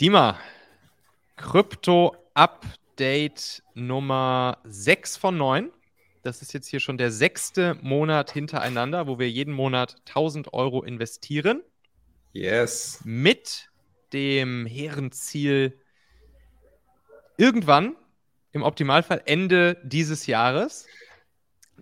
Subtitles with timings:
[0.00, 0.38] Dima,
[1.36, 5.70] Krypto-Update Nummer 6 von 9.
[6.22, 10.82] Das ist jetzt hier schon der sechste Monat hintereinander, wo wir jeden Monat 1000 Euro
[10.82, 11.62] investieren.
[12.32, 13.02] Yes.
[13.04, 13.68] Mit
[14.14, 15.78] dem hehren Ziel,
[17.36, 17.94] irgendwann,
[18.52, 20.86] im Optimalfall Ende dieses Jahres,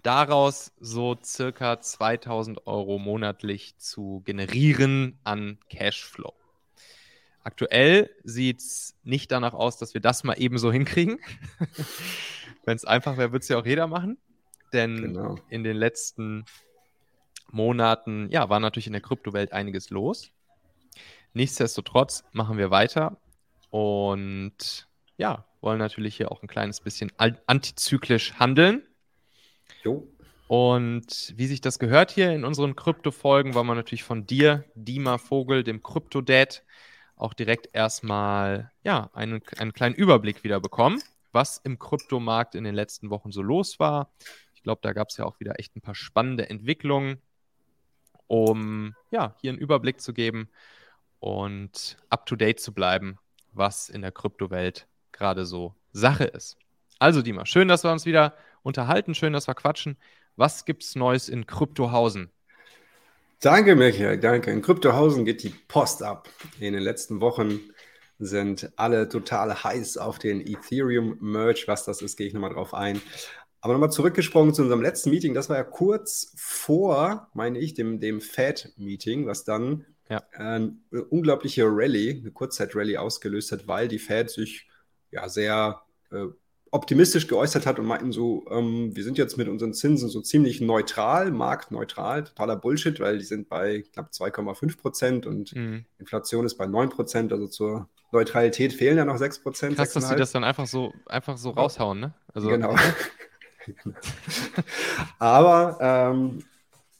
[0.02, 6.34] daraus so circa 2000 Euro monatlich zu generieren an Cashflow.
[7.42, 11.18] Aktuell sieht es nicht danach aus, dass wir das mal ebenso hinkriegen.
[12.64, 14.18] Wenn es einfach wäre, würde es ja auch jeder machen.
[14.72, 15.36] Denn genau.
[15.48, 16.44] in den letzten
[17.50, 20.30] Monaten, ja, war natürlich in der Kryptowelt einiges los.
[21.32, 23.18] Nichtsdestotrotz machen wir weiter
[23.70, 28.82] und ja, wollen natürlich hier auch ein kleines bisschen antizyklisch handeln.
[29.82, 30.06] Jo.
[30.46, 35.18] Und wie sich das gehört hier in unseren Krypto-Folgen, wollen wir natürlich von dir, Dima
[35.18, 36.64] Vogel, dem Krypto-Dad,
[37.18, 42.74] auch direkt erstmal ja, einen, einen kleinen Überblick wieder bekommen, was im Kryptomarkt in den
[42.74, 44.12] letzten Wochen so los war.
[44.54, 47.20] Ich glaube, da gab es ja auch wieder echt ein paar spannende Entwicklungen,
[48.26, 50.48] um ja, hier einen Überblick zu geben
[51.20, 53.18] und up-to-date zu bleiben,
[53.52, 56.58] was in der Kryptowelt gerade so Sache ist.
[56.98, 59.96] Also, Dima, schön, dass wir uns wieder unterhalten, schön, dass wir quatschen.
[60.36, 62.30] Was gibt's Neues in Kryptohausen?
[63.40, 64.50] Danke, Michael, danke.
[64.50, 66.28] In Kryptohausen geht die Post ab.
[66.58, 67.60] In den letzten Wochen
[68.18, 71.68] sind alle total heiß auf den Ethereum-Merch.
[71.68, 73.00] Was das ist, gehe ich nochmal drauf ein.
[73.60, 75.34] Aber nochmal zurückgesprungen zu unserem letzten Meeting.
[75.34, 80.22] Das war ja kurz vor, meine ich, dem, dem Fed-Meeting, was dann ja.
[80.32, 80.76] eine
[81.08, 84.68] unglaubliche Rallye, eine Kurzzeit-Rallye ausgelöst hat, weil die Fed sich
[85.12, 86.26] ja sehr äh,
[86.70, 90.60] optimistisch geäußert hat und meinten so, ähm, wir sind jetzt mit unseren Zinsen so ziemlich
[90.60, 95.84] neutral, marktneutral, totaler Bullshit, weil die sind bei knapp 2,5 Prozent und mhm.
[95.98, 99.76] Inflation ist bei 9 Prozent, also zur Neutralität fehlen ja noch 6 Prozent.
[99.76, 102.14] Krass, dass sie das dann einfach so, einfach so raushauen, ne?
[102.34, 102.74] Also, genau.
[105.18, 106.38] Aber ähm,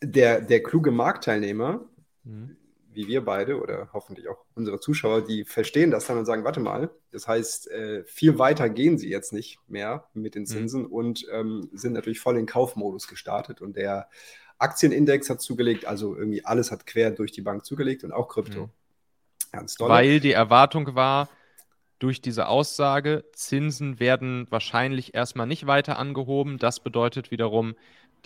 [0.02, 1.80] der, der kluge Marktteilnehmer,
[2.24, 2.56] mhm
[2.98, 6.58] wie wir beide oder hoffentlich auch unsere Zuschauer, die verstehen das dann und sagen, warte
[6.58, 10.46] mal, das heißt, äh, viel weiter gehen sie jetzt nicht mehr mit den mhm.
[10.46, 10.92] Zinsen mhm.
[10.92, 14.08] und ähm, sind natürlich voll in Kaufmodus gestartet und der
[14.58, 18.66] Aktienindex hat zugelegt, also irgendwie alles hat quer durch die Bank zugelegt und auch Krypto.
[18.66, 18.70] Mhm.
[19.52, 19.88] Ganz doll.
[19.88, 21.28] Weil die Erwartung war,
[22.00, 26.58] durch diese Aussage, Zinsen werden wahrscheinlich erstmal nicht weiter angehoben.
[26.58, 27.76] Das bedeutet wiederum,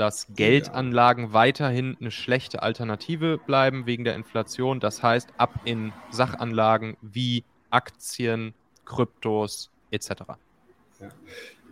[0.02, 4.80] dass Geldanlagen weiterhin eine schlechte Alternative bleiben wegen der Inflation.
[4.80, 8.52] Das heißt, ab in Sachanlagen wie Aktien,
[8.84, 10.08] Kryptos etc.
[10.98, 11.08] Ja.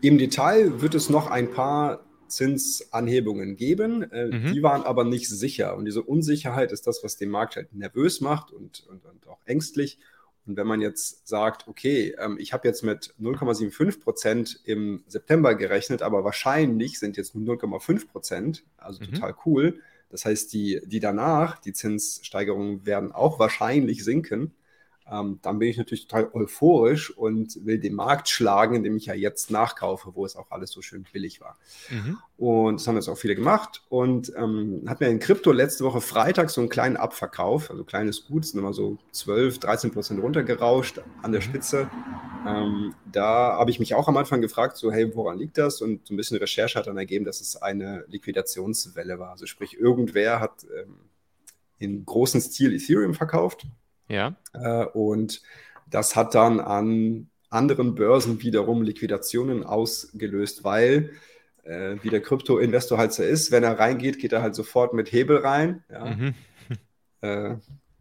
[0.00, 4.08] Im Detail wird es noch ein paar Zinsanhebungen geben.
[4.12, 4.52] Äh, mhm.
[4.52, 5.76] Die waren aber nicht sicher.
[5.76, 9.40] Und diese Unsicherheit ist das, was den Markt halt nervös macht und, und, und auch
[9.44, 9.98] ängstlich.
[10.50, 15.54] Und wenn man jetzt sagt, okay, ähm, ich habe jetzt mit 0,75 Prozent im September
[15.54, 19.12] gerechnet, aber wahrscheinlich sind jetzt nur 0,5 Prozent, also mhm.
[19.12, 19.80] total cool.
[20.10, 24.52] Das heißt, die, die danach, die Zinssteigerungen werden auch wahrscheinlich sinken
[25.10, 29.14] ähm, dann bin ich natürlich total euphorisch und will den Markt schlagen, indem ich ja
[29.14, 31.58] jetzt nachkaufe, wo es auch alles so schön billig war.
[31.90, 32.18] Mhm.
[32.36, 36.00] Und das haben jetzt auch viele gemacht und ähm, hat mir in Krypto letzte Woche
[36.00, 41.00] Freitag so einen kleinen Abverkauf, also kleines Gut, sind immer so 12, 13 Prozent runtergerauscht
[41.22, 41.44] an der mhm.
[41.44, 41.90] Spitze.
[42.46, 45.82] Ähm, da habe ich mich auch am Anfang gefragt, so hey, woran liegt das?
[45.82, 49.30] Und so ein bisschen Recherche hat dann ergeben, dass es eine Liquidationswelle war.
[49.30, 50.96] Also sprich, irgendwer hat ähm,
[51.78, 53.66] in großen Stil Ethereum verkauft
[54.10, 54.34] ja.
[54.52, 55.42] Äh, und
[55.88, 61.10] das hat dann an anderen Börsen wiederum Liquidationen ausgelöst, weil
[61.64, 65.12] äh, wie der Krypto-Investor halt so ist, wenn er reingeht, geht er halt sofort mit
[65.12, 65.84] Hebel rein.
[65.90, 66.04] Ja.
[66.04, 66.34] Mhm.
[67.22, 67.56] Äh,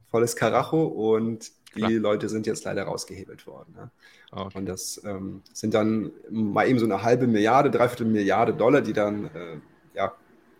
[0.09, 1.91] volles Karacho und die Klar.
[1.91, 3.73] Leute sind jetzt leider rausgehebelt worden.
[3.75, 3.91] Ja.
[4.31, 4.57] Okay.
[4.57, 8.93] Und das ähm, sind dann mal eben so eine halbe Milliarde, dreiviertel Milliarde Dollar, die
[8.93, 9.57] dann äh,
[9.93, 10.13] ja,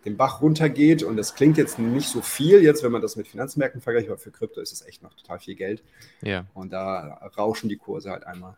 [0.04, 1.02] den Bach runtergeht.
[1.02, 4.18] Und das klingt jetzt nicht so viel, jetzt, wenn man das mit Finanzmärkten vergleicht, aber
[4.18, 5.82] für Krypto ist es echt noch total viel Geld.
[6.22, 6.46] Ja.
[6.54, 8.56] Und da rauschen die Kurse halt einmal,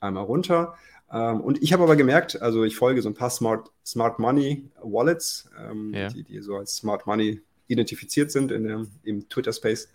[0.00, 0.76] einmal runter.
[1.12, 4.68] Ähm, und ich habe aber gemerkt, also ich folge so ein paar Smart, Smart Money
[4.82, 6.08] Wallets, ähm, ja.
[6.08, 9.88] die, die so als Smart Money identifiziert sind in dem, im Twitter-Space.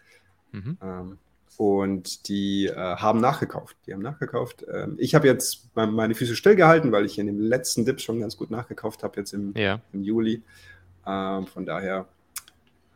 [0.51, 0.77] Mhm.
[0.81, 1.17] Ähm,
[1.57, 3.77] und die äh, haben nachgekauft.
[3.87, 4.65] Die haben nachgekauft.
[4.71, 8.35] Ähm, ich habe jetzt meine Füße stillgehalten, weil ich in dem letzten Dip schon ganz
[8.35, 9.79] gut nachgekauft habe, jetzt im, ja.
[9.93, 10.41] im Juli.
[11.05, 12.07] Ähm, von daher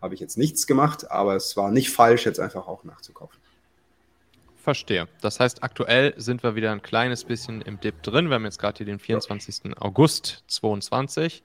[0.01, 3.39] habe ich jetzt nichts gemacht, aber es war nicht falsch, jetzt einfach auch nachzukaufen.
[4.57, 5.07] Verstehe.
[5.21, 8.29] Das heißt, aktuell sind wir wieder ein kleines bisschen im Dip drin.
[8.29, 9.61] Wir haben jetzt gerade hier den 24.
[9.63, 9.77] Ja.
[9.79, 11.43] August 22.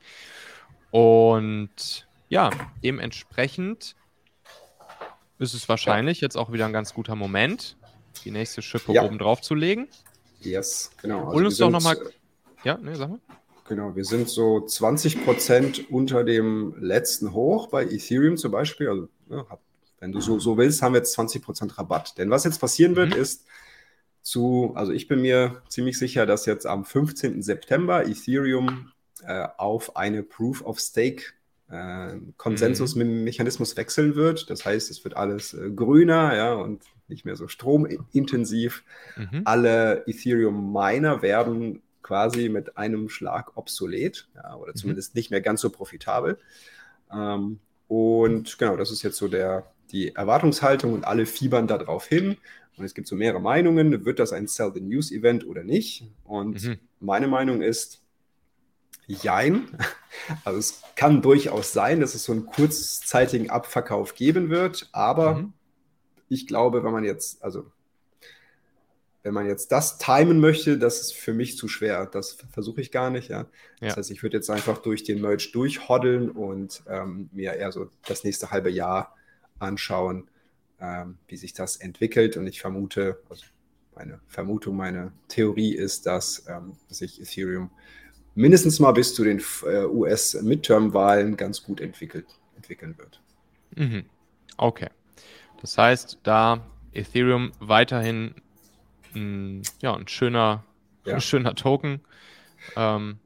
[0.90, 2.50] Und ja,
[2.82, 3.96] dementsprechend
[5.38, 6.26] ist es wahrscheinlich ja.
[6.26, 7.76] jetzt auch wieder ein ganz guter Moment,
[8.24, 9.02] die nächste Schippe ja.
[9.02, 9.88] oben drauf zu legen.
[10.40, 11.20] Yes, genau.
[11.20, 11.98] Also Hol uns doch nochmal.
[12.64, 13.20] Ja, ne, sag mal.
[13.66, 18.88] Genau, wir sind so 20 Prozent unter dem letzten Hoch bei Ethereum zum Beispiel.
[18.88, 19.46] Also, ne,
[20.00, 22.18] wenn du so, so willst, haben wir jetzt 20 Prozent Rabatt.
[22.18, 23.22] Denn was jetzt passieren wird, mhm.
[23.22, 23.46] ist
[24.20, 27.42] zu, also ich bin mir ziemlich sicher, dass jetzt am 15.
[27.42, 31.32] September Ethereum äh, auf eine Proof of Stake
[31.70, 33.78] äh, Konsensusmechanismus mhm.
[33.78, 34.50] wechseln wird.
[34.50, 38.84] Das heißt, es wird alles äh, grüner, ja, und nicht mehr so stromintensiv.
[39.16, 39.42] Mhm.
[39.44, 44.76] Alle Ethereum-Miner werden quasi mit einem Schlag obsolet, ja, oder mhm.
[44.76, 46.38] zumindest nicht mehr ganz so profitabel.
[47.12, 47.58] Ähm,
[47.88, 52.36] und genau, das ist jetzt so der, die Erwartungshaltung und alle fiebern darauf hin.
[52.76, 56.04] Und es gibt so mehrere Meinungen, wird das ein Sell the News Event oder nicht?
[56.24, 56.78] Und mhm.
[57.00, 58.02] meine Meinung ist,
[59.06, 59.68] jein.
[60.44, 65.52] Also es kann durchaus sein, dass es so einen kurzzeitigen Abverkauf geben wird, aber mhm.
[66.28, 67.66] ich glaube, wenn man jetzt, also
[69.24, 72.04] wenn man jetzt das timen möchte, das ist für mich zu schwer.
[72.06, 73.30] Das versuche ich gar nicht.
[73.30, 73.46] Ja.
[73.80, 73.96] Das ja.
[73.96, 78.22] heißt, ich würde jetzt einfach durch den Merch durchhoddeln und ähm, mir eher so das
[78.22, 79.16] nächste halbe Jahr
[79.58, 80.28] anschauen,
[80.78, 82.36] ähm, wie sich das entwickelt.
[82.36, 83.46] Und ich vermute, also
[83.94, 87.70] meine Vermutung, meine Theorie ist, dass ähm, sich Ethereum
[88.34, 93.22] mindestens mal bis zu den äh, US-Midterm-Wahlen ganz gut entwickelt, entwickeln wird.
[93.74, 94.04] Mhm.
[94.58, 94.90] Okay.
[95.62, 98.34] Das heißt, da Ethereum weiterhin
[99.14, 100.64] ein, ja, ein schöner,
[101.04, 101.14] ja.
[101.14, 102.00] ein schöner Token.
[102.76, 103.18] Ähm,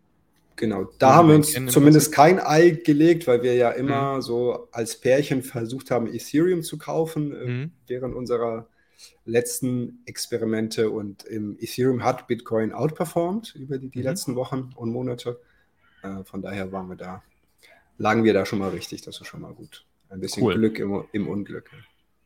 [0.57, 4.23] genau, da haben wir uns zumindest kein Ei gelegt, weil wir ja immer mhm.
[4.23, 7.71] so als Pärchen versucht haben, Ethereum zu kaufen äh, mhm.
[7.87, 8.69] während unserer
[9.25, 14.05] letzten Experimente und im Ethereum hat Bitcoin outperformed über die, die mhm.
[14.05, 15.41] letzten Wochen und Monate.
[16.03, 17.23] Äh, von daher waren wir da,
[17.97, 19.85] lagen wir da schon mal richtig, das ist schon mal gut.
[20.09, 20.55] Ein bisschen cool.
[20.55, 21.71] Glück im, im Unglück.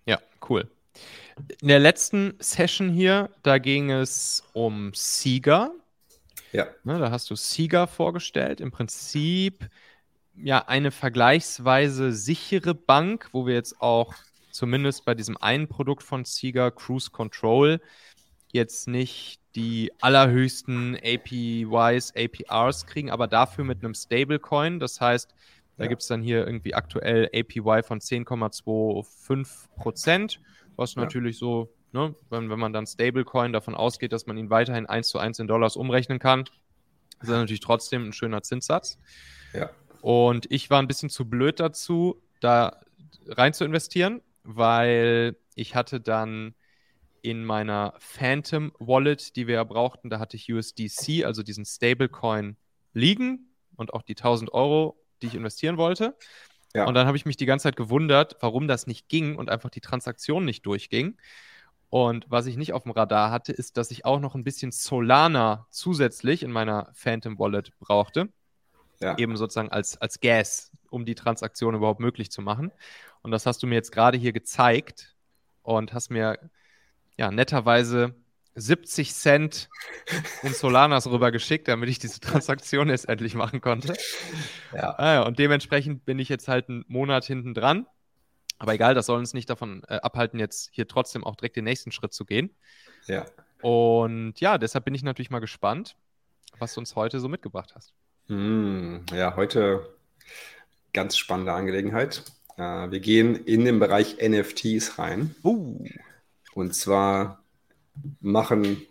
[0.07, 0.69] Ja, cool.
[1.61, 5.73] In der letzten Session hier, da ging es um Sieger.
[6.53, 6.67] Ja.
[6.85, 8.61] Ne, da hast du Sieger vorgestellt.
[8.61, 9.69] Im Prinzip
[10.35, 14.15] ja eine vergleichsweise sichere Bank, wo wir jetzt auch
[14.51, 17.81] zumindest bei diesem einen Produkt von Sieger, Cruise Control,
[18.53, 24.79] jetzt nicht die allerhöchsten APYs, APRs kriegen, aber dafür mit einem Stablecoin.
[24.79, 25.35] Das heißt,
[25.77, 25.89] da ja.
[25.89, 30.41] gibt es dann hier irgendwie aktuell APY von 10,25 Prozent
[30.77, 31.03] was ja.
[31.03, 35.09] natürlich so, ne, wenn, wenn man dann Stablecoin davon ausgeht, dass man ihn weiterhin eins
[35.09, 38.99] zu eins in Dollars umrechnen kann, ist das natürlich trotzdem ein schöner Zinssatz.
[39.53, 39.71] Ja.
[40.01, 42.81] Und ich war ein bisschen zu blöd dazu, da
[43.27, 46.55] rein zu investieren, weil ich hatte dann
[47.23, 52.57] in meiner Phantom Wallet, die wir ja brauchten, da hatte ich USDC, also diesen Stablecoin
[52.95, 56.17] liegen und auch die 1000 Euro, die ich investieren wollte.
[56.75, 56.87] Ja.
[56.87, 59.71] Und dann habe ich mich die ganze Zeit gewundert, warum das nicht ging und einfach
[59.71, 61.17] die Transaktion nicht durchging.
[61.91, 64.73] Und was ich nicht auf dem Radar hatte, ist, dass ich auch noch ein bisschen
[64.73, 68.31] Solana zusätzlich in meiner Phantom Wallet brauchte.
[69.01, 69.19] Ja.
[69.19, 72.73] Eben sozusagen als, als Gas, um die Transaktion überhaupt möglich zu machen.
[73.21, 75.15] Und das hast du mir jetzt gerade hier gezeigt
[75.63, 76.39] und hast mir
[77.19, 78.15] ja netterweise
[78.55, 79.69] 70 Cent
[80.43, 83.95] in Solanas rübergeschickt, damit ich diese Transaktion jetzt endlich machen konnte.
[84.75, 84.99] Ja.
[84.99, 87.87] Ah, und dementsprechend bin ich jetzt halt einen Monat hinten dran.
[88.59, 91.65] Aber egal, das soll uns nicht davon äh, abhalten, jetzt hier trotzdem auch direkt den
[91.65, 92.55] nächsten Schritt zu gehen.
[93.07, 93.27] Ja.
[93.61, 95.97] Und ja, deshalb bin ich natürlich mal gespannt,
[96.59, 97.93] was du uns heute so mitgebracht hast.
[98.29, 99.97] Mm, ja, heute
[100.93, 102.23] ganz spannende Angelegenheit.
[102.57, 105.35] Äh, wir gehen in den Bereich NFTs rein.
[105.43, 105.85] Uh.
[106.55, 107.42] Und zwar
[108.21, 108.83] machen,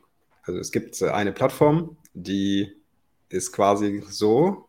[0.43, 2.73] also es gibt eine Plattform, die
[3.29, 4.67] ist quasi so,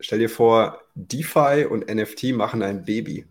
[0.00, 3.26] stell dir vor, DeFi und NFT machen ein Baby.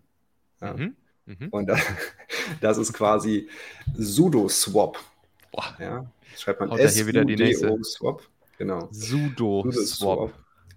[0.60, 0.74] Ja.
[0.74, 0.96] Mhm.
[1.26, 1.48] Mhm.
[1.50, 1.80] Und das,
[2.60, 3.48] das, ist quasi
[3.94, 4.98] Sudo-Swap.
[5.78, 7.78] Ja, schreibt man s hier wieder die nächste.
[7.84, 8.22] Swap.
[8.58, 8.88] Genau.
[8.90, 10.32] Sudo-Swap.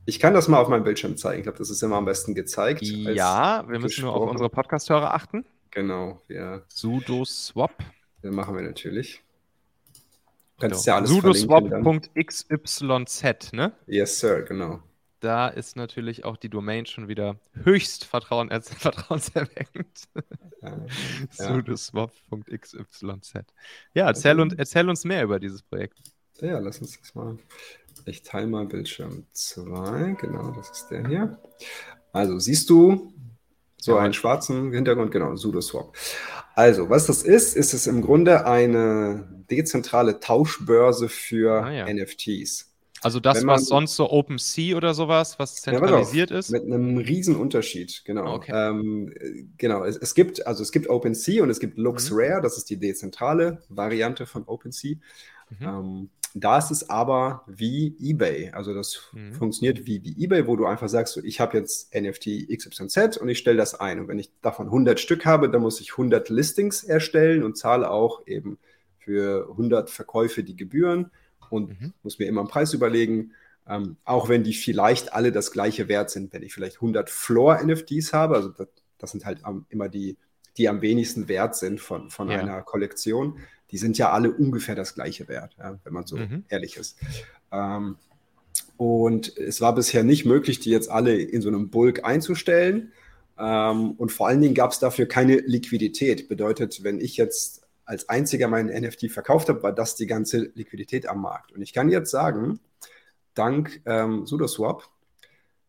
[0.05, 1.39] Ich kann das mal auf meinem Bildschirm zeigen.
[1.39, 2.83] Ich glaube, das ist immer am besten gezeigt.
[2.83, 5.45] Ja, wir müssen nur auf unsere Podcast-Hörer achten.
[5.71, 6.21] Genau.
[6.27, 6.61] Ja.
[6.67, 7.73] Sudo-Swap.
[8.31, 9.21] Machen wir natürlich.
[10.57, 10.95] Du kannst genau.
[10.95, 12.81] ja alles Sudoswap.xyz,
[13.53, 13.73] ne?
[13.87, 14.81] Yes, sir, genau.
[15.19, 20.03] Da ist natürlich auch die Domain schon wieder höchst vertrauen vertrauenserweckend.
[20.61, 20.85] Ja,
[21.31, 23.03] Sudoswap.xyz.
[23.93, 25.99] Ja, erzähl, und, erzähl uns mehr über dieses Projekt.
[26.41, 27.37] Ja, lass uns das mal.
[28.05, 30.17] Ich teile mal Bildschirm 2.
[30.21, 31.39] Genau, das ist der hier.
[32.11, 33.13] Also siehst du
[33.85, 35.95] so einen schwarzen Hintergrund, genau, SudoSwap.
[36.55, 41.93] Also, was das ist, ist es im Grunde eine dezentrale Tauschbörse für ah, ja.
[41.93, 42.74] NFTs.
[43.01, 46.51] Also das, man, was sonst so OpenSea oder sowas, was zentralisiert ja, auf, ist?
[46.51, 48.33] Mit einem riesen Unterschied, genau.
[48.33, 48.51] Okay.
[48.53, 49.13] Ähm,
[49.57, 52.43] genau, es, es, gibt, also es gibt OpenSea und es gibt LuxRare, mhm.
[52.43, 54.95] das ist die dezentrale Variante von OpenSea.
[55.59, 55.65] Mhm.
[55.67, 58.51] Ähm, da ist es aber wie eBay.
[58.51, 59.33] Also das mhm.
[59.33, 63.29] funktioniert wie, wie eBay, wo du einfach sagst, so, ich habe jetzt NFT XYZ und
[63.29, 63.99] ich stelle das ein.
[64.01, 67.89] Und wenn ich davon 100 Stück habe, dann muss ich 100 Listings erstellen und zahle
[67.89, 68.57] auch eben
[68.99, 71.11] für 100 Verkäufe die Gebühren
[71.49, 71.93] und mhm.
[72.03, 73.31] muss mir immer einen Preis überlegen.
[73.67, 78.13] Ähm, auch wenn die vielleicht alle das gleiche Wert sind, wenn ich vielleicht 100 Floor-NFTs
[78.13, 78.67] habe, also das,
[78.99, 80.17] das sind halt immer die,
[80.57, 82.39] die am wenigsten wert sind von, von ja.
[82.39, 83.39] einer Kollektion,
[83.71, 86.45] die sind ja alle ungefähr das gleiche Wert, ja, wenn man so mhm.
[86.49, 86.97] ehrlich ist.
[87.51, 87.97] Ähm,
[88.77, 92.91] und es war bisher nicht möglich, die jetzt alle in so einem Bulk einzustellen.
[93.37, 96.27] Ähm, und vor allen Dingen gab es dafür keine Liquidität.
[96.27, 101.07] Bedeutet, wenn ich jetzt als einziger meinen NFT verkauft habe, war das die ganze Liquidität
[101.07, 101.51] am Markt.
[101.51, 102.59] Und ich kann jetzt sagen,
[103.33, 104.89] dank ähm, SudoSwap,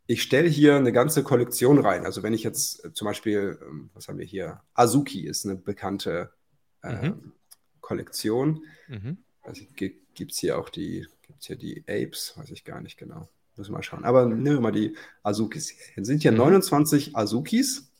[0.06, 2.06] ich stelle hier eine ganze Kollektion rein.
[2.06, 4.62] Also wenn ich jetzt äh, zum Beispiel, ähm, was haben wir hier?
[4.74, 6.32] Azuki ist eine bekannte
[6.82, 7.32] äh, mhm.
[7.80, 8.62] Kollektion.
[8.88, 9.18] Mhm.
[9.42, 13.28] Also gibt es hier auch die, gibt's hier die Apes, weiß ich gar nicht genau.
[13.56, 14.04] Müssen wir mal schauen.
[14.04, 15.70] Aber nehmen wir mal die Azukis.
[15.70, 16.38] Hier sind hier mhm.
[16.38, 17.90] 29 Azukis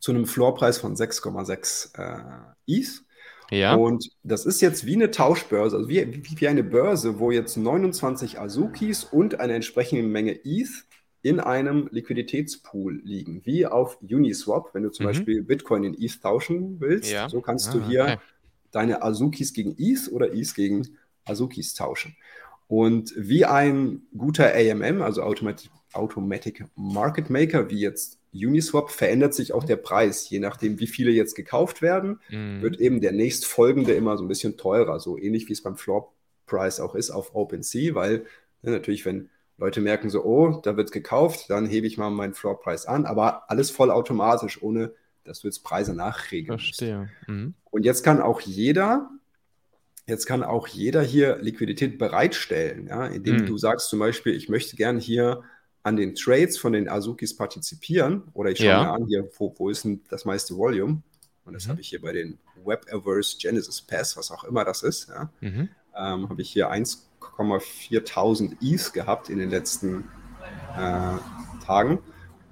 [0.00, 3.05] zu einem Floorpreis von 6,6 äh, ETH.
[3.50, 3.74] Ja.
[3.74, 8.40] Und das ist jetzt wie eine Tauschbörse, also wie, wie, eine Börse, wo jetzt 29
[8.40, 10.84] Azukis und eine entsprechende Menge ETH
[11.22, 15.10] in einem Liquiditätspool liegen, wie auf Uniswap, wenn du zum mhm.
[15.10, 17.10] Beispiel Bitcoin in ETH tauschen willst.
[17.10, 17.28] Ja.
[17.28, 18.18] So kannst ah, du hier okay.
[18.70, 20.88] deine Azukis gegen ETH oder ETH gegen
[21.24, 22.16] Azukis tauschen.
[22.68, 29.52] Und wie ein guter AMM, also Automatic, Automatic Market Maker, wie jetzt Uniswap verändert sich
[29.52, 30.28] auch der Preis.
[30.28, 32.62] Je nachdem, wie viele jetzt gekauft werden, mhm.
[32.62, 35.00] wird eben der nächstfolgende immer so ein bisschen teurer.
[35.00, 36.12] So ähnlich wie es beim Floor
[36.46, 38.24] Price auch ist auf OpenSea, weil
[38.62, 42.34] ne, natürlich, wenn Leute merken so, oh, da wird gekauft, dann hebe ich mal meinen
[42.34, 44.92] Floor Price an, aber alles vollautomatisch, ohne
[45.24, 47.08] dass du jetzt Preise nachregeln Verstehe.
[47.26, 47.54] Mhm.
[47.70, 49.10] Und jetzt kann auch jeder,
[50.06, 53.46] jetzt kann auch jeder hier Liquidität bereitstellen, ja, indem mhm.
[53.46, 55.42] du sagst zum Beispiel, ich möchte gern hier
[55.86, 58.82] an den Trades von den Azukis partizipieren oder ich schaue ja.
[58.82, 61.00] mir an, hier, wo, wo ist denn das meiste Volume?
[61.44, 61.70] Und das mhm.
[61.70, 65.08] habe ich hier bei den Web-Averse Genesis Pass, was auch immer das ist.
[65.08, 65.30] Ja.
[65.40, 65.68] Mhm.
[65.96, 70.08] Ähm, habe ich hier 1,4000 ETH gehabt in den letzten
[70.76, 71.18] äh,
[71.64, 72.00] Tagen.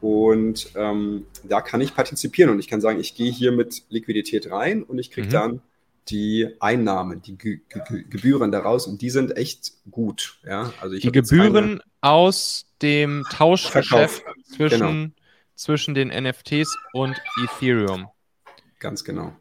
[0.01, 4.49] Und ähm, da kann ich partizipieren und ich kann sagen, ich gehe hier mit Liquidität
[4.49, 5.33] rein und ich kriege mhm.
[5.33, 5.63] dann
[6.09, 10.39] die Einnahmen, die Ge Ge Gebühren daraus und die sind echt gut.
[10.47, 10.73] Ja?
[10.81, 15.11] Also die Gebühren aus dem Tauschgeschäft zwischen, genau.
[15.55, 18.09] zwischen den NFTs und Ethereum.
[18.79, 19.33] Ganz genau.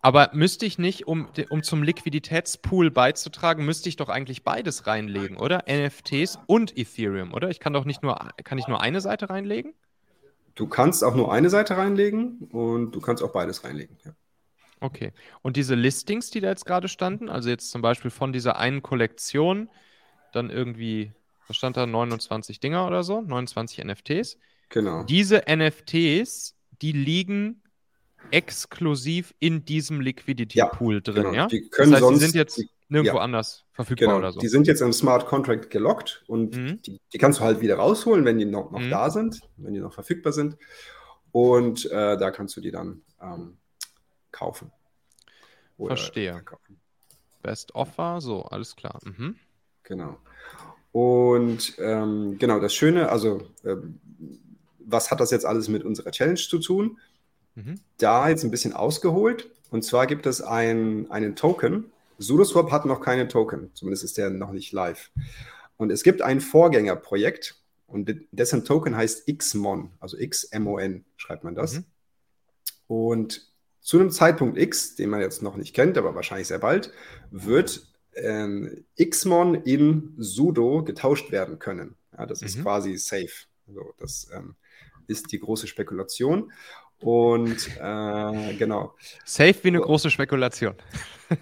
[0.00, 5.36] Aber müsste ich nicht, um, um zum Liquiditätspool beizutragen, müsste ich doch eigentlich beides reinlegen,
[5.36, 5.64] oder?
[5.70, 7.50] NFTs und Ethereum, oder?
[7.50, 9.74] Ich kann doch nicht nur, kann ich nur eine Seite reinlegen?
[10.54, 14.12] Du kannst auch nur eine Seite reinlegen und du kannst auch beides reinlegen, ja.
[14.80, 15.12] Okay.
[15.42, 18.82] Und diese Listings, die da jetzt gerade standen, also jetzt zum Beispiel von dieser einen
[18.82, 19.68] Kollektion,
[20.32, 21.12] dann irgendwie,
[21.52, 24.38] was stand da, 29 Dinger oder so, 29 NFTs.
[24.70, 25.04] Genau.
[25.04, 27.62] Diese NFTs, die liegen
[28.30, 31.34] exklusiv in diesem Liquidity Pool ja, drin, genau.
[31.34, 31.46] ja?
[31.46, 34.18] Die können das heißt, sonst, die sind jetzt nirgendwo ja, anders verfügbar genau.
[34.18, 34.40] oder so.
[34.40, 36.80] Die sind jetzt im Smart Contract gelockt und mhm.
[36.82, 38.90] die, die, kannst du halt wieder rausholen, wenn die noch, noch mhm.
[38.90, 40.56] da sind, wenn die noch verfügbar sind.
[41.32, 43.58] Und äh, da kannst du die dann ähm,
[44.30, 44.72] kaufen.
[45.76, 46.32] Verstehe.
[46.32, 46.80] Verkaufen.
[47.42, 48.98] Best Offer, so, alles klar.
[49.04, 49.36] Mhm.
[49.82, 50.18] Genau.
[50.92, 53.98] Und ähm, genau, das Schöne, also ähm,
[54.78, 56.98] was hat das jetzt alles mit unserer Challenge zu tun?
[57.54, 57.80] Mhm.
[57.98, 59.50] Da jetzt ein bisschen ausgeholt.
[59.70, 61.90] Und zwar gibt es ein, einen Token.
[62.18, 65.10] SudoSwap hat noch keinen Token, zumindest ist der noch nicht live.
[65.78, 67.56] Und es gibt ein Vorgängerprojekt
[67.86, 71.74] und dessen Token heißt XMON, also XMON schreibt man das.
[71.74, 71.84] Mhm.
[72.86, 76.92] Und zu einem Zeitpunkt X, den man jetzt noch nicht kennt, aber wahrscheinlich sehr bald,
[77.30, 81.96] wird ähm, Xmon in Sudo getauscht werden können.
[82.16, 82.46] Ja, das mhm.
[82.46, 83.46] ist quasi safe.
[83.66, 84.54] Also das ähm,
[85.06, 86.52] ist die große Spekulation.
[87.02, 88.94] Und äh, genau.
[89.24, 89.84] Safe wie eine so.
[89.84, 90.74] große Spekulation.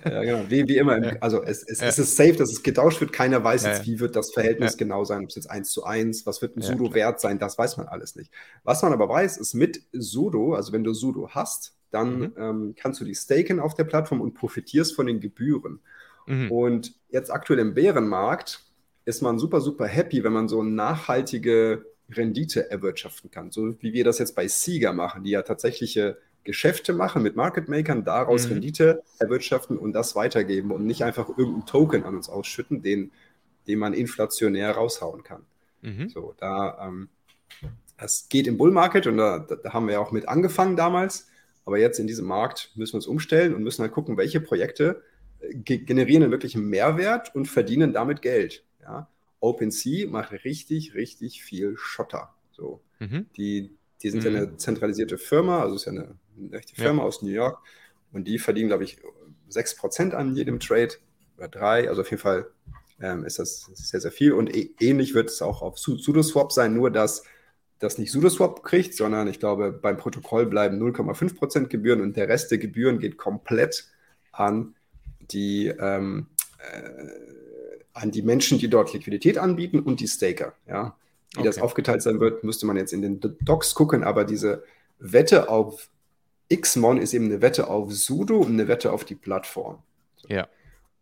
[0.05, 0.45] Ja, genau.
[0.49, 0.99] Wie, wie immer.
[1.00, 1.17] Ja.
[1.21, 1.89] Also es, es, ja.
[1.89, 3.12] es, ist safe, dass es getauscht wird.
[3.12, 5.25] Keiner weiß jetzt, wie wird das Verhältnis genau sein.
[5.25, 7.89] Ob es jetzt 1 zu 1, was wird ein Sudo wert sein, das weiß man
[7.89, 8.31] alles nicht.
[8.62, 12.33] Was man aber weiß, ist mit Sudo, also wenn du Sudo hast, dann mhm.
[12.37, 15.81] ähm, kannst du die staken auf der Plattform und profitierst von den Gebühren.
[16.31, 16.51] Mhm.
[16.51, 18.65] Und jetzt aktuell im Bärenmarkt
[19.05, 23.51] ist man super, super happy, wenn man so nachhaltige Rendite erwirtschaften kann.
[23.51, 27.69] So wie wir das jetzt bei Sieger machen, die ja tatsächliche Geschäfte machen mit Market
[27.69, 28.55] Makern, daraus mhm.
[28.55, 33.11] Rendite erwirtschaften und das weitergeben und nicht einfach irgendeinen Token an uns ausschütten, den
[33.67, 35.45] den man inflationär raushauen kann.
[35.83, 36.09] Mhm.
[36.09, 37.09] So, da, ähm,
[37.99, 41.29] das geht im Bull Market und da, da haben wir ja auch mit angefangen damals.
[41.65, 45.03] Aber jetzt in diesem Markt müssen wir uns umstellen und müssen halt gucken, welche Projekte
[45.65, 48.65] generieren einen wirklichen Mehrwert und verdienen damit Geld.
[48.83, 49.09] Ja?
[49.41, 52.35] OpenSea macht richtig, richtig viel Schotter.
[52.53, 52.81] So.
[52.99, 53.27] Mhm.
[53.37, 53.71] Die,
[54.03, 54.31] die sind mhm.
[54.31, 57.09] ja eine zentralisierte Firma, also ist ja eine, eine echte Firma ja.
[57.09, 57.59] aus New York
[58.13, 58.99] und die verdienen, glaube ich,
[59.51, 60.95] 6% an jedem Trade
[61.37, 61.89] oder 3.
[61.89, 62.51] Also auf jeden Fall
[63.01, 64.33] ähm, ist das sehr, sehr viel.
[64.33, 67.25] Und e ähnlich wird es auch auf SudoSwap sein, nur dass
[67.79, 72.51] das nicht SudoSwap kriegt, sondern ich glaube, beim Protokoll bleiben 0,5% Gebühren und der Rest
[72.51, 73.89] der Gebühren geht komplett
[74.33, 74.75] an
[75.33, 76.27] die, ähm,
[76.59, 80.55] äh, an die Menschen, die dort Liquidität anbieten und die Staker.
[80.69, 80.97] Ja?
[81.33, 81.47] Wie okay.
[81.47, 84.65] das aufgeteilt sein wird, müsste man jetzt in den Docs gucken, aber diese
[84.99, 85.91] Wette auf
[86.53, 89.79] Xmon ist eben eine Wette auf Sudo und eine Wette auf die Plattform.
[90.29, 90.49] Ja.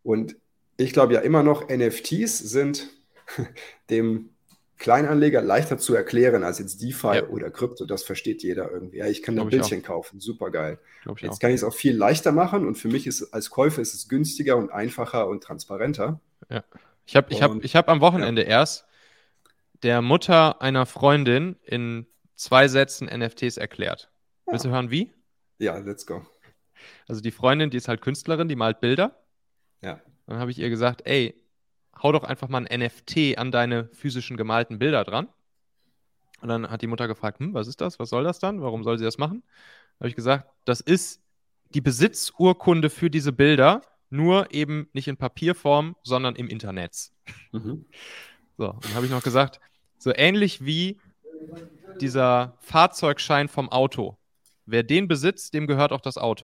[0.02, 0.36] Und
[0.76, 2.88] ich glaube ja immer noch, NFTs sind
[3.90, 4.30] dem
[4.78, 7.26] Kleinanleger leichter zu erklären als jetzt DeFi ja.
[7.28, 7.84] oder Krypto.
[7.84, 8.98] Das versteht jeder irgendwie.
[8.98, 10.78] Ja, ich kann da ein Bildchen kaufen, super geil.
[11.20, 11.38] Jetzt auch.
[11.40, 14.08] kann ich es auch viel leichter machen und für mich ist als Käufer ist es
[14.08, 16.20] günstiger und einfacher und transparenter.
[16.48, 16.64] Ja.
[17.06, 18.48] Ich habe ich hab, ich hab am Wochenende ja.
[18.48, 18.86] erst
[19.82, 22.06] der Mutter einer Freundin in
[22.36, 24.10] zwei Sätzen NFTs erklärt.
[24.46, 25.12] Willst du hören, wie?
[25.58, 26.24] Ja, let's go.
[27.08, 29.16] Also die Freundin, die ist halt Künstlerin, die malt Bilder.
[29.82, 30.00] Ja.
[30.26, 31.34] Dann habe ich ihr gesagt, ey,
[32.02, 35.28] hau doch einfach mal ein NFT an deine physischen gemalten Bilder dran.
[36.40, 37.98] Und dann hat die Mutter gefragt, hm, was ist das?
[37.98, 38.60] Was soll das dann?
[38.60, 39.42] Warum soll sie das machen?
[39.98, 41.20] Da habe ich gesagt, das ist
[41.74, 47.10] die Besitzurkunde für diese Bilder, nur eben nicht in Papierform, sondern im Internet.
[47.52, 47.84] Mhm.
[48.56, 49.60] So, dann habe ich noch gesagt,
[49.98, 51.00] so ähnlich wie
[52.00, 54.16] dieser Fahrzeugschein vom Auto.
[54.66, 56.44] Wer den besitzt, dem gehört auch das Auto.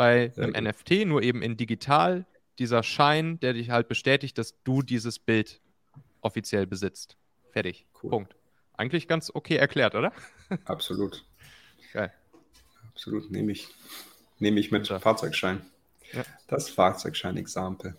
[0.00, 0.62] bei Sehr einem gut.
[0.64, 2.24] NFT, nur eben in digital,
[2.58, 5.60] dieser Schein, der dich halt bestätigt, dass du dieses Bild
[6.22, 7.18] offiziell besitzt.
[7.50, 7.84] Fertig.
[8.02, 8.08] Cool.
[8.08, 8.34] Punkt.
[8.72, 10.10] Eigentlich ganz okay erklärt, oder?
[10.64, 11.22] Absolut.
[11.92, 12.10] Geil.
[12.88, 13.68] Absolut, nehme ich,
[14.38, 14.98] nehme ich mit ja.
[14.98, 15.60] Fahrzeugschein.
[16.14, 16.24] Ja.
[16.48, 17.94] Das Fahrzeugschein-Example.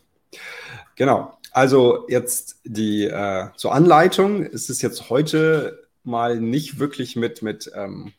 [0.96, 1.38] Genau.
[1.52, 4.42] Also jetzt die äh, zur Anleitung.
[4.42, 8.12] Es ist jetzt heute mal nicht wirklich mit, mit ähm, äh,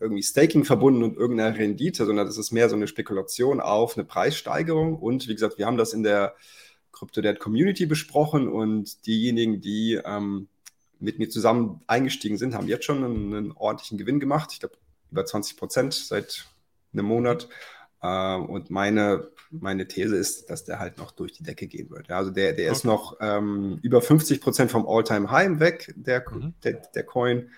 [0.00, 4.04] irgendwie Staking verbunden und irgendeiner Rendite, sondern das ist mehr so eine Spekulation auf eine
[4.04, 4.96] Preissteigerung.
[4.98, 6.34] Und wie gesagt, wir haben das in der
[6.92, 10.48] CryptoDead Community besprochen und diejenigen, die ähm,
[11.00, 14.50] mit mir zusammen eingestiegen sind, haben jetzt schon einen, einen ordentlichen Gewinn gemacht.
[14.52, 14.76] Ich glaube,
[15.10, 16.46] über 20 Prozent seit
[16.92, 17.48] einem Monat.
[18.02, 22.08] Äh, und meine, meine These ist, dass der halt noch durch die Decke gehen wird.
[22.08, 22.76] Ja, also der, der okay.
[22.76, 26.54] ist noch ähm, über 50 Prozent vom All-Time-High weg, der, mhm.
[26.62, 27.50] der, der Coin.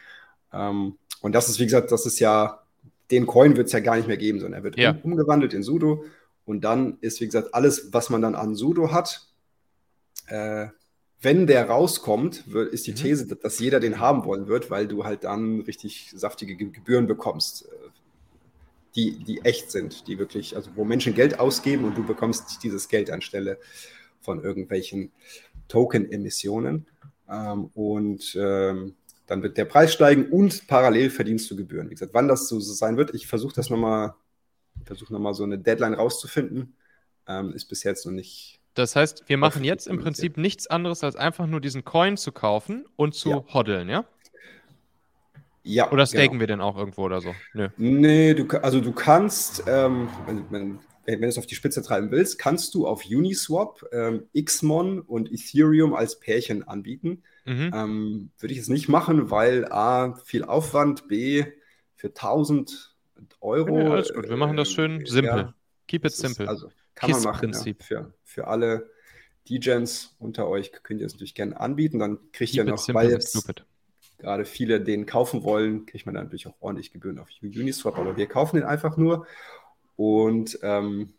[0.53, 2.63] Ähm, und das ist, wie gesagt, das ist ja,
[3.11, 4.91] den Coin wird es ja gar nicht mehr geben, sondern er wird ja.
[4.91, 6.05] um, umgewandelt in Sudo.
[6.45, 9.29] Und dann ist, wie gesagt, alles, was man dann an Sudo hat,
[10.27, 10.69] äh,
[11.23, 12.97] wenn der rauskommt, wird, ist die mhm.
[12.97, 17.67] These, dass jeder den haben wollen wird, weil du halt dann richtig saftige Gebühren bekommst,
[17.67, 17.91] äh,
[18.97, 22.89] die, die echt sind, die wirklich, also wo Menschen Geld ausgeben und du bekommst dieses
[22.89, 23.59] Geld anstelle
[24.21, 25.13] von irgendwelchen
[25.69, 26.87] Token-Emissionen.
[27.29, 28.97] Ähm, und ähm,
[29.31, 31.89] dann wird der Preis steigen und parallel verdienst du Gebühren.
[31.89, 34.15] Wie gesagt, wann das so sein wird, ich versuche das nochmal,
[34.85, 36.75] versuche nochmal so eine Deadline rauszufinden.
[37.29, 38.59] Ähm, ist bis jetzt noch nicht.
[38.75, 42.33] Das heißt, wir machen jetzt im Prinzip nichts anderes, als einfach nur diesen Coin zu
[42.33, 43.45] kaufen und zu ja.
[43.55, 44.05] hoddeln, ja?
[45.63, 45.93] Ja.
[45.93, 46.41] Oder staken genau.
[46.41, 47.33] wir den auch irgendwo oder so?
[47.55, 47.69] Nö.
[47.77, 52.11] Nee, du, also du kannst, ähm, wenn, wenn, wenn du es auf die Spitze treiben
[52.11, 57.23] willst, kannst du auf Uniswap ähm, Xmon und Ethereum als Pärchen anbieten.
[57.45, 57.71] Mhm.
[57.75, 61.45] Ähm, Würde ich jetzt nicht machen, weil A, viel Aufwand, B,
[61.95, 62.95] für 1000
[63.41, 63.79] Euro.
[63.79, 65.37] Ja, alles gut, wir machen das schön äh, simpel.
[65.37, 65.55] Ja,
[65.87, 66.49] Keep it simple.
[66.49, 68.91] also kann Kiss man machen, ja, für, für alle
[69.49, 71.99] DJs unter euch könnt ihr es natürlich gerne anbieten.
[71.99, 73.53] Dann kriegt ihr noch, weil jetzt
[74.19, 78.17] gerade viele den kaufen wollen, kriegt man dann natürlich auch ordentlich Gebühren auf Uniswap, aber
[78.17, 79.27] wir kaufen den einfach nur
[79.97, 81.15] und ähm,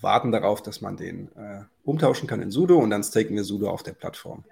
[0.00, 3.70] warten darauf, dass man den äh, umtauschen kann in Sudo und dann staken wir Sudo
[3.70, 4.44] auf der Plattform.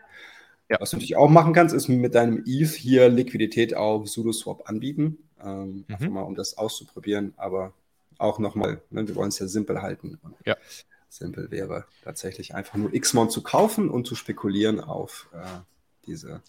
[0.68, 0.80] Ja.
[0.80, 5.18] Was du natürlich auch machen kannst, ist mit deinem ETH hier Liquidität auf SudoSwap anbieten.
[5.42, 5.94] Ähm, mhm.
[5.94, 7.72] Einfach mal, um das auszuprobieren, aber
[8.18, 10.18] auch nochmal, ne, wir wollen es ja simpel halten.
[10.22, 10.56] Und ja.
[11.08, 15.38] Simpel wäre tatsächlich einfach nur Xmon zu kaufen und zu spekulieren auf äh,
[16.06, 16.42] diese,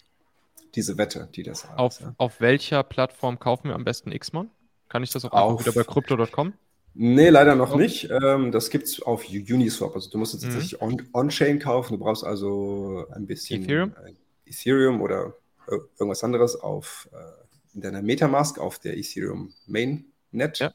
[0.74, 1.78] diese Wette, die das hat.
[1.78, 2.14] Auf, ja.
[2.18, 4.50] auf welcher Plattform kaufen wir am besten Xmon?
[4.88, 6.52] Kann ich das auch auf, wieder bei crypto.com?
[6.94, 8.10] Nee, leider noch nicht.
[8.10, 9.94] Ähm, das gibt es auf Uniswap.
[9.94, 10.50] Also du musst jetzt mhm.
[10.50, 11.94] tatsächlich On-Chain on kaufen.
[11.94, 15.34] Du brauchst also ein bisschen Ethereum, äh, Ethereum oder
[15.68, 20.58] irgendwas anderes auf äh, in deiner Metamask auf der Ethereum Mainnet.
[20.58, 20.72] Ja.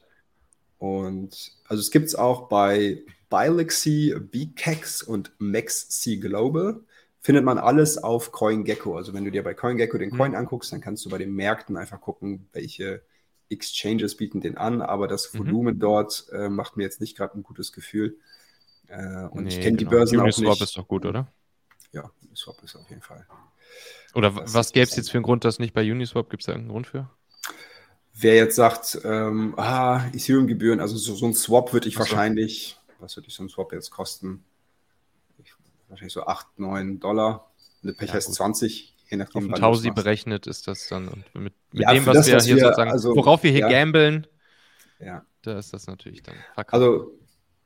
[0.78, 6.80] Und also es gibt es auch bei Bilexy, BKEX und MaxC Global.
[7.20, 8.96] Findet man alles auf CoinGecko.
[8.96, 10.16] Also wenn du dir bei CoinGecko den mhm.
[10.16, 10.38] Coin mhm.
[10.38, 13.02] anguckst, dann kannst du bei den Märkten einfach gucken, welche
[13.48, 15.38] Exchanges bieten den an, aber das mhm.
[15.38, 15.80] Volumen mhm.
[15.80, 18.16] dort äh, macht mir jetzt nicht gerade ein gutes Gefühl.
[18.88, 19.78] Äh, und nee, ich kenne genau.
[19.78, 20.62] die Börsen Uniswap auch nicht.
[20.62, 21.32] ist doch gut, oder?
[21.92, 23.26] Ja, Uniswap ist auf jeden Fall.
[24.14, 26.30] Oder das was gäbe es jetzt für einen Grund, dass nicht bei Uniswap?
[26.30, 27.10] Gibt es da irgendeinen Grund für?
[28.14, 32.00] Wer jetzt sagt, ähm, ah, Ethereum-Gebühren, also so, so, ein Swap würde ich so.
[32.00, 34.42] wahrscheinlich, was würde ich so ein Swap jetzt kosten?
[35.38, 35.52] Ich,
[35.88, 37.50] wahrscheinlich so 8, 9 Dollar.
[37.82, 39.52] Eine Pech ja, 20 je nachdem.
[39.52, 41.08] Auf Tausi berechnet ist das dann.
[41.08, 43.60] Und mit, mit ja, dem, was das, wir hier wir, sozusagen, also, worauf wir hier
[43.60, 44.26] ja, gambeln,
[44.98, 45.24] ja.
[45.42, 46.74] da ist das natürlich dann verkauft.
[46.74, 47.12] Also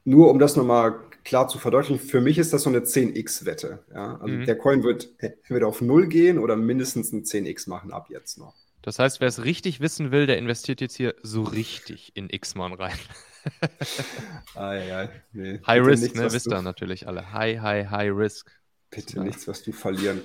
[0.05, 3.85] nur um das nochmal klar zu verdeutlichen, für mich ist das so eine 10x-Wette.
[3.93, 4.17] Ja?
[4.17, 4.47] Also mhm.
[4.47, 8.55] der Coin wird entweder auf 0 gehen oder mindestens ein 10x machen ab jetzt noch.
[8.83, 12.73] Das heißt, wer es richtig wissen will, der investiert jetzt hier so richtig in X-Mon
[12.73, 12.97] rein.
[14.55, 15.61] ah, ja, nee.
[15.67, 16.33] High Risk, nichts, ne?
[16.33, 17.33] Wisst ihr natürlich alle.
[17.33, 18.51] High, high, high Risk.
[18.91, 20.23] Bitte nichts, was du verlieren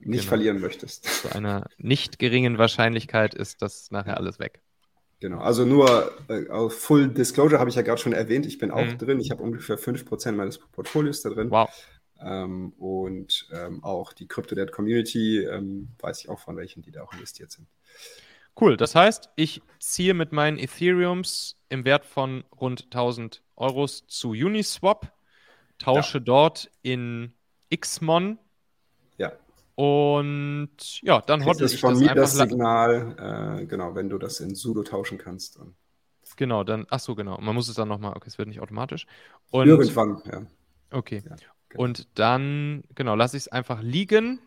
[0.00, 0.28] nicht genau.
[0.28, 1.04] verlieren möchtest.
[1.22, 4.62] Zu einer nicht geringen Wahrscheinlichkeit ist das nachher alles weg.
[5.20, 8.44] Genau, also nur äh, Full Disclosure habe ich ja gerade schon erwähnt.
[8.44, 8.98] Ich bin auch mhm.
[8.98, 9.20] drin.
[9.20, 11.50] Ich habe ungefähr 5% meines Portfolios da drin.
[11.50, 11.70] Wow.
[12.20, 17.02] Ähm, und ähm, auch die CryptoDead Community ähm, weiß ich auch von welchen, die da
[17.02, 17.66] auch investiert sind.
[18.58, 24.30] Cool, das heißt, ich ziehe mit meinen Ethereums im Wert von rund 1000 Euros zu
[24.30, 25.12] Uniswap,
[25.78, 26.24] tausche ja.
[26.24, 27.34] dort in
[27.74, 28.38] Xmon
[29.76, 34.40] und ja, dann hodl ich von das mir das Signal, äh, genau, wenn du das
[34.40, 35.58] in Sudo tauschen kannst.
[35.58, 35.74] Dann.
[36.36, 37.38] Genau, dann, ach so, genau.
[37.42, 39.06] Man muss es dann nochmal, okay, es wird nicht automatisch.
[39.50, 40.46] Und, Irgendwann, ja.
[40.90, 41.22] Okay.
[41.28, 41.36] Ja,
[41.68, 41.84] genau.
[41.84, 44.38] Und dann, genau, lasse ich es einfach liegen.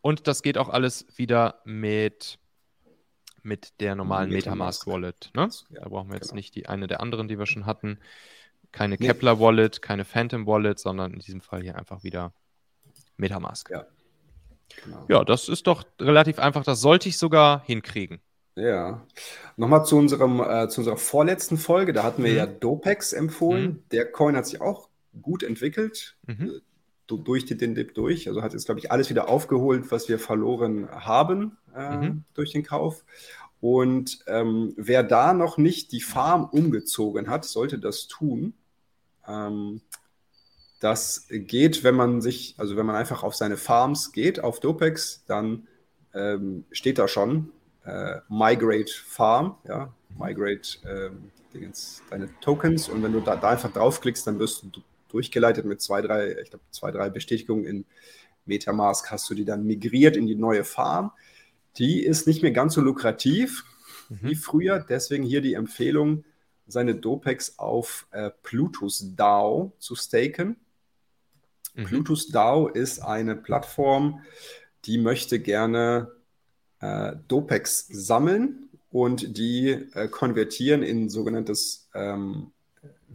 [0.00, 2.38] Und das geht auch alles wieder mit,
[3.42, 5.32] mit der normalen Metamask, Wallet.
[5.34, 5.48] Ne?
[5.70, 6.36] Ja, da brauchen wir jetzt genau.
[6.36, 7.98] nicht die eine der anderen, die wir schon hatten.
[8.70, 9.06] Keine nee.
[9.08, 12.32] Kepler Wallet, keine Phantom Wallet, sondern in diesem Fall hier einfach wieder
[13.16, 13.68] Metamask.
[13.70, 13.86] Ja.
[14.84, 15.06] Genau.
[15.08, 16.64] Ja, das ist doch relativ einfach.
[16.64, 18.20] Das sollte ich sogar hinkriegen.
[18.56, 19.06] Ja.
[19.56, 21.92] Nochmal zu, unserem, äh, zu unserer vorletzten Folge.
[21.92, 22.38] Da hatten wir mhm.
[22.38, 23.64] ja Dopex empfohlen.
[23.64, 23.82] Mhm.
[23.92, 24.88] Der Coin hat sich auch
[25.22, 26.16] gut entwickelt.
[26.26, 26.50] Mhm.
[26.50, 26.60] Äh,
[27.06, 28.28] durch den Dip durch.
[28.28, 32.24] Also hat jetzt, glaube ich, alles wieder aufgeholt, was wir verloren haben äh, mhm.
[32.34, 33.04] durch den Kauf.
[33.60, 38.54] Und ähm, wer da noch nicht die Farm umgezogen hat, sollte das tun.
[39.26, 39.82] Ähm,
[40.80, 45.24] das geht, wenn man sich, also wenn man einfach auf seine Farms geht, auf Dopex,
[45.26, 45.68] dann
[46.14, 47.52] ähm, steht da schon
[47.84, 51.30] äh, Migrate Farm, ja, Migrate ähm,
[52.10, 56.00] deine Tokens und wenn du da, da, einfach draufklickst, dann wirst du durchgeleitet mit zwei,
[56.00, 57.84] drei, ich glaube, zwei, drei Bestätigungen in
[58.46, 61.12] Metamask, hast du die dann migriert in die neue Farm.
[61.76, 63.64] Die ist nicht mehr ganz so lukrativ
[64.08, 64.18] mhm.
[64.22, 66.24] wie früher, deswegen hier die Empfehlung,
[66.66, 70.56] seine Dopex auf äh, Plutus DAO zu staken.
[71.74, 71.84] Mhm.
[71.84, 74.22] Plutus DAO ist eine Plattform,
[74.84, 76.12] die möchte gerne
[76.80, 82.52] äh, Dopex sammeln und die äh, konvertieren in sogenanntes ähm,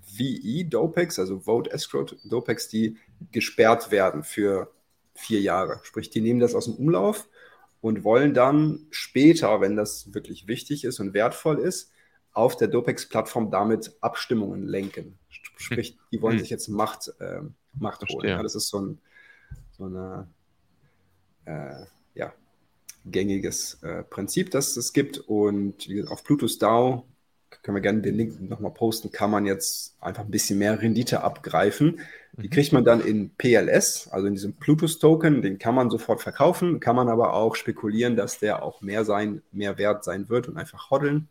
[0.05, 2.97] VE Dopex, also Vote Escrow Dopex, die
[3.31, 4.71] gesperrt werden für
[5.13, 5.79] vier Jahre.
[5.83, 7.27] Sprich, die nehmen das aus dem Umlauf
[7.81, 11.91] und wollen dann später, wenn das wirklich wichtig ist und wertvoll ist,
[12.33, 15.17] auf der Dopex-Plattform damit Abstimmungen lenken.
[15.57, 16.39] Sprich, die wollen hm.
[16.41, 17.41] sich jetzt Macht äh,
[17.79, 18.29] Macht holen.
[18.29, 18.99] Ja, das ist so ein
[19.77, 20.27] so eine,
[21.45, 21.85] äh,
[22.15, 22.33] ja,
[23.05, 25.19] gängiges äh, Prinzip, das es gibt.
[25.19, 27.05] Und auf Plutus DAO
[27.61, 31.23] können wir gerne den Link nochmal posten, kann man jetzt einfach ein bisschen mehr Rendite
[31.23, 31.99] abgreifen.
[32.33, 32.51] Die mhm.
[32.51, 36.95] kriegt man dann in PLS, also in diesem Plutus-Token, den kann man sofort verkaufen, kann
[36.95, 40.91] man aber auch spekulieren, dass der auch mehr sein, mehr wert sein wird und einfach
[40.91, 41.29] hoddeln,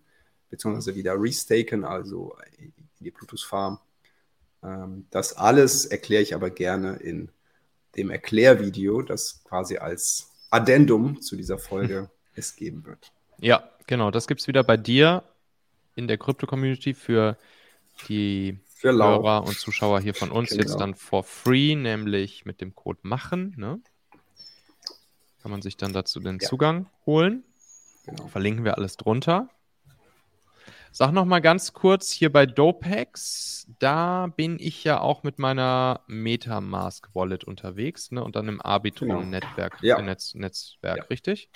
[0.50, 3.78] beziehungsweise wieder restaken, also in die Plutus-Farm
[5.11, 7.31] das alles erkläre ich aber gerne in
[7.96, 13.12] dem Erklärvideo, das quasi als Addendum zu dieser Folge es geben wird.
[13.38, 14.11] Ja, genau.
[14.11, 15.22] Das gibt es wieder bei dir
[15.96, 17.37] in der Krypto-Community für
[18.09, 20.62] die für Hörer und Zuschauer hier von uns genau.
[20.62, 23.55] jetzt dann for free, nämlich mit dem Code machen.
[23.57, 23.81] Ne?
[25.42, 26.48] Kann man sich dann dazu den ja.
[26.48, 27.44] Zugang holen.
[28.07, 28.27] Genau.
[28.29, 29.48] Verlinken wir alles drunter.
[30.96, 36.02] Sag noch mal ganz kurz hier bei Dopex, da bin ich ja auch mit meiner
[36.07, 38.22] MetaMask Wallet unterwegs ne?
[38.22, 39.98] und dann im Arbitrum-Netzwerk, genau.
[39.98, 40.00] ja.
[40.00, 41.04] Netz, Netzwerk, ja.
[41.11, 41.50] richtig?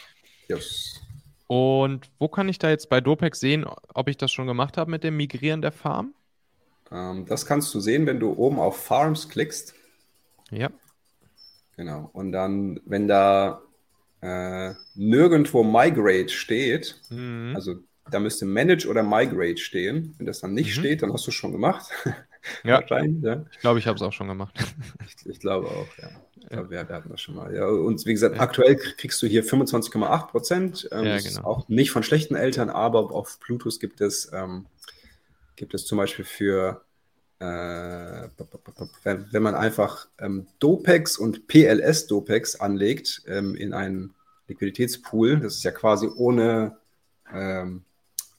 [0.48, 1.00] Yes.
[1.46, 4.90] Und wo kann ich da jetzt bei Dopex sehen, ob ich das schon gemacht habe
[4.90, 6.14] mit dem Migrieren der Farm?
[6.90, 9.72] Ähm, das kannst du sehen, wenn du oben auf Farms klickst.
[10.50, 10.70] Ja.
[11.76, 12.10] Genau.
[12.12, 13.62] Und dann, wenn da
[14.20, 17.52] äh, nirgendwo Migrate steht, mhm.
[17.54, 17.76] also
[18.10, 20.14] da müsste Manage oder Migrate stehen.
[20.18, 20.80] Wenn das dann nicht mhm.
[20.80, 21.86] steht, dann hast du es schon gemacht.
[22.64, 22.82] Ja.
[22.88, 23.44] ja.
[23.50, 24.54] Ich glaube, ich habe es auch schon gemacht.
[25.06, 26.08] ich, ich, glaube auch, ja.
[26.36, 27.54] Ich glaube, wir, wir, hatten das schon mal.
[27.54, 28.40] Ja, und wie gesagt, ja.
[28.40, 30.88] aktuell kriegst du hier 25,8 Prozent.
[30.92, 31.44] Ähm, ja, genau.
[31.44, 34.66] auch nicht von schlechten Eltern, aber auf Bluetooth gibt es, ähm,
[35.56, 36.84] gibt es zum Beispiel für,
[37.40, 38.28] äh,
[39.02, 44.14] wenn man einfach ähm, Dopex und PLS Dopex anlegt ähm, in einen
[44.46, 46.78] Liquiditätspool, das ist ja quasi ohne
[47.32, 47.84] ähm,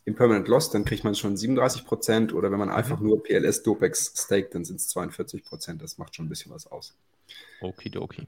[0.09, 3.07] Impermanent Loss, dann kriegt man schon 37 Prozent oder wenn man einfach mhm.
[3.07, 5.81] nur PLS Dopex staked, dann sind es 42 Prozent.
[5.81, 6.97] Das macht schon ein bisschen was aus.
[7.61, 8.27] Okidoki.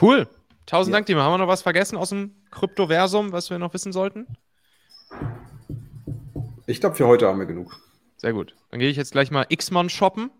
[0.00, 0.28] Cool.
[0.66, 0.98] Tausend ja.
[0.98, 1.22] Dank, Dima.
[1.22, 4.26] Haben wir noch was vergessen aus dem Kryptoversum, was wir noch wissen sollten?
[6.66, 7.80] Ich glaube, für heute haben wir genug.
[8.18, 8.54] Sehr gut.
[8.70, 10.30] Dann gehe ich jetzt gleich mal X-Mon shoppen.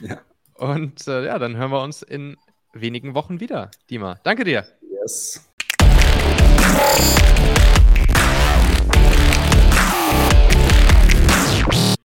[0.00, 0.20] Ja.
[0.54, 2.36] Und äh, ja, dann hören wir uns in
[2.72, 4.18] wenigen Wochen wieder, Dima.
[4.24, 4.66] Danke dir.
[5.02, 5.48] Yes.